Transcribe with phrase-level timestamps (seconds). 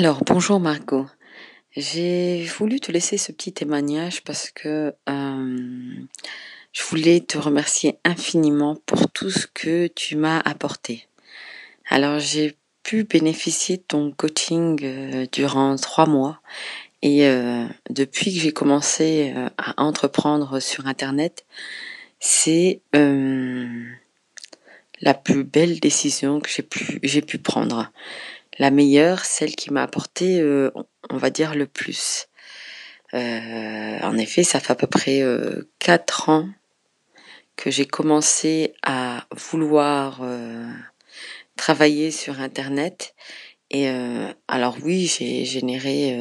[0.00, 1.08] Alors, bonjour Margot.
[1.76, 5.92] J'ai voulu te laisser ce petit témoignage parce que euh,
[6.72, 11.08] je voulais te remercier infiniment pour tout ce que tu m'as apporté.
[11.88, 16.40] Alors, j'ai pu bénéficier de ton coaching euh, durant trois mois
[17.02, 21.44] et euh, depuis que j'ai commencé à entreprendre sur Internet,
[22.20, 22.82] c'est
[25.00, 26.50] la plus belle décision que
[27.02, 27.90] j'ai pu prendre.
[28.58, 30.72] La meilleure, celle qui m'a apporté, euh,
[31.10, 32.28] on va dire, le plus.
[33.14, 36.48] Euh, en effet, ça fait à peu près euh, quatre ans
[37.56, 40.20] que j'ai commencé à vouloir
[41.56, 43.16] travailler sur Internet.
[43.72, 43.88] Et
[44.46, 46.16] alors oui, j'ai généré,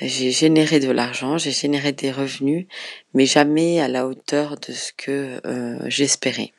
[0.00, 2.66] j'ai généré de l'argent, j'ai généré des revenus,
[3.14, 5.40] mais jamais à la hauteur de ce que
[5.86, 6.52] j'espérais.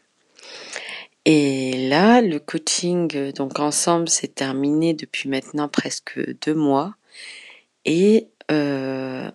[1.25, 6.95] Et là, le coaching, euh, donc ensemble, s'est terminé depuis maintenant presque deux mois.
[7.85, 9.29] Et, euh,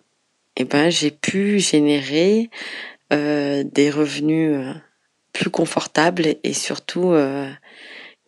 [0.56, 2.50] eh ben, j'ai pu générer
[3.12, 4.72] euh, des revenus euh,
[5.32, 7.48] plus confortables et surtout euh,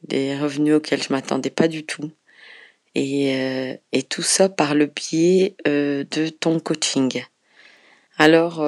[0.05, 2.13] des revenus auxquels je m'attendais pas du tout.
[2.95, 7.23] Et, euh, et tout ça par le biais de ton coaching.
[8.19, 8.65] Alors,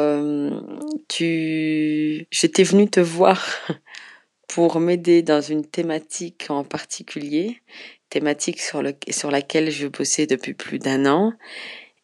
[1.08, 3.44] tu, j'étais venue te voir
[4.50, 7.62] pour m'aider dans une thématique en particulier,
[8.08, 11.34] thématique sur, le, sur laquelle je bossais depuis plus d'un an.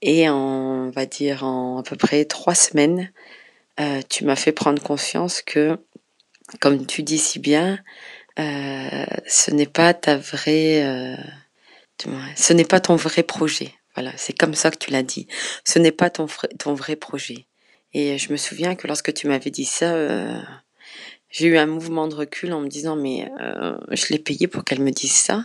[0.00, 3.11] Et en, on va dire, en à peu près trois semaines,
[3.80, 5.77] euh, tu m'as fait prendre conscience que,
[6.61, 7.80] comme tu dis si bien,
[8.39, 11.17] euh, ce n'est pas ta vraie, euh,
[12.36, 13.74] ce n'est pas ton vrai projet.
[13.97, 15.27] Voilà, c'est comme ça que tu l'as dit.
[15.64, 16.28] Ce n'est pas ton,
[16.61, 17.47] ton vrai projet.
[17.92, 20.39] Et je me souviens que lorsque tu m'avais dit ça, euh,
[21.37, 24.65] j'ai eu un mouvement de recul en me disant mais euh, je l'ai payé pour
[24.65, 25.45] qu'elle me dise ça.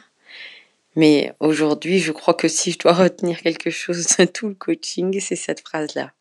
[0.95, 5.19] Mais aujourd'hui, je crois que si je dois retenir quelque chose de tout le coaching,
[5.19, 6.13] c'est cette phrase-là.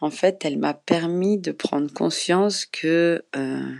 [0.00, 3.74] En fait, elle m'a permis de prendre conscience que euh,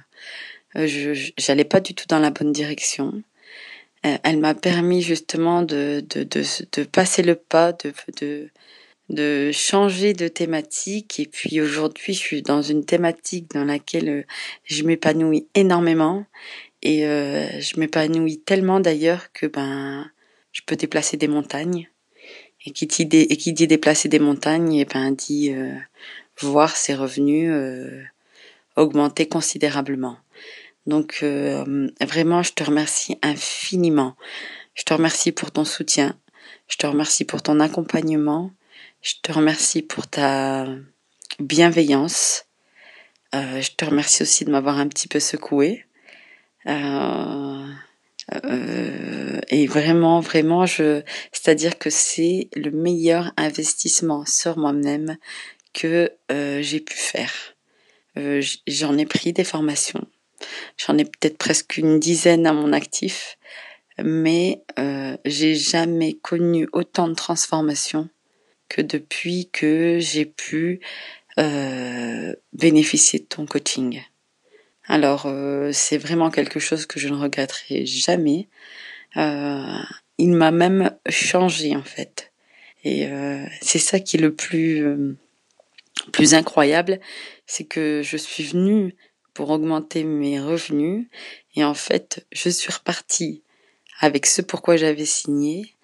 [0.75, 3.23] je j'allais pas du tout dans la bonne direction.
[4.05, 6.43] Euh, elle m'a permis justement de, de, de,
[6.73, 8.51] de, passer le pas, de, de,
[9.11, 11.21] de changer de thématique.
[11.21, 14.23] Et puis aujourd'hui, je suis dans une thématique dans laquelle euh,
[14.65, 16.25] je m'épanouis énormément.
[16.83, 20.11] Et euh, je m'épanouis tellement d'ailleurs que ben,
[20.53, 21.89] je peux déplacer des montagnes.
[22.67, 25.75] Et qui dit, et qui dit déplacer des montagnes, et ben dit euh,
[26.39, 28.03] voir ses revenus euh,
[28.77, 30.17] augmenter considérablement.
[30.87, 34.17] Donc euh, vraiment, je te remercie infiniment.
[34.75, 36.17] Je te remercie pour ton soutien.
[36.69, 38.51] Je te remercie pour ton accompagnement.
[39.03, 40.67] Je te remercie pour ta
[41.39, 42.47] bienveillance.
[43.35, 45.85] Euh, je te remercie aussi de m'avoir un petit peu secoué.
[46.67, 47.67] Euh,
[48.33, 51.03] euh, et vraiment, vraiment, je,
[51.33, 55.17] c'est-à-dire que c'est le meilleur investissement sur moi-même
[55.73, 57.33] que euh, j'ai pu faire.
[58.17, 60.07] Euh, j'en ai pris des formations.
[60.79, 63.39] J'en ai peut-être presque une dizaine à mon actif,
[63.99, 64.63] mais
[65.25, 68.09] j'ai jamais connu autant de transformations
[68.69, 70.81] que depuis que j'ai pu
[71.39, 74.03] euh, bénéficier de ton coaching.
[74.87, 78.49] Alors euh, c'est vraiment quelque chose que je ne regretterai jamais.
[79.17, 79.79] Euh,
[80.19, 82.33] il m'a même changé en fait.
[82.85, 85.17] Et euh, c'est ça qui est le plus euh,
[86.13, 87.01] plus incroyable,
[87.47, 88.95] c'est que je suis venue
[89.33, 91.07] pour augmenter mes revenus
[91.57, 93.43] et en fait je suis repartie
[94.01, 95.75] avec ce pourquoi j'avais signé,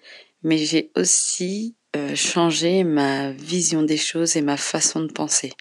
[0.43, 5.53] mais j'ai aussi euh, changé ma vision des choses et ma façon de penser.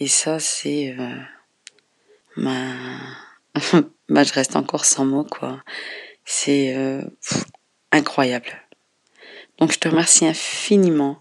[0.00, 1.16] Et ça c'est euh,
[2.36, 2.74] ma
[4.08, 5.62] bah, je reste encore sans mots quoi.
[6.24, 7.02] C'est euh,
[7.90, 8.50] incroyable.
[9.58, 11.18] Donc je te remercie infiniment.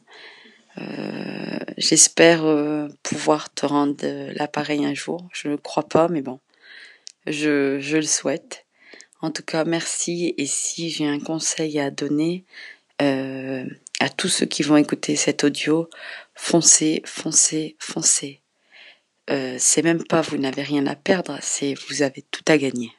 [0.78, 1.42] Euh,
[1.78, 5.28] J'espère euh, pouvoir te rendre l'appareil un jour.
[5.34, 6.40] Je ne crois pas, mais bon,
[7.26, 8.66] je, je le souhaite.
[9.22, 10.34] En tout cas, merci.
[10.38, 12.46] Et si j'ai un conseil à donner
[13.02, 13.66] euh,
[14.02, 15.88] à tous ceux qui vont écouter cet audio,
[16.34, 18.42] foncez, foncez, foncez.
[19.30, 22.92] Euh, c'est même pas vous n'avez rien à perdre, c'est vous avez tout à gagner.